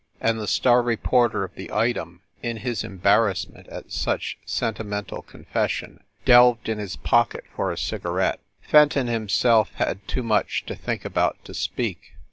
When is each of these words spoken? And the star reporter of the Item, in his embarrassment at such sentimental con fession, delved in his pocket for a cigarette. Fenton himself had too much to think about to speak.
And 0.19 0.39
the 0.39 0.47
star 0.47 0.81
reporter 0.81 1.43
of 1.43 1.53
the 1.53 1.71
Item, 1.71 2.23
in 2.41 2.57
his 2.57 2.83
embarrassment 2.83 3.67
at 3.67 3.91
such 3.91 4.39
sentimental 4.47 5.21
con 5.21 5.45
fession, 5.53 5.99
delved 6.25 6.67
in 6.67 6.79
his 6.79 6.95
pocket 6.95 7.43
for 7.55 7.71
a 7.71 7.77
cigarette. 7.77 8.39
Fenton 8.63 9.05
himself 9.05 9.69
had 9.75 10.07
too 10.07 10.23
much 10.23 10.65
to 10.65 10.73
think 10.73 11.05
about 11.05 11.45
to 11.45 11.53
speak. 11.53 12.13